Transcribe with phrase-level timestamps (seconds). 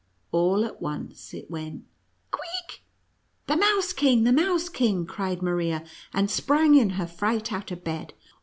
[0.31, 1.83] All at once, it went"
[2.33, 2.79] Queek
[3.47, 7.83] !""The Mouse King!— the Mouse King!" cried Maria, and sprang in her fright out of
[7.83, 8.15] bed.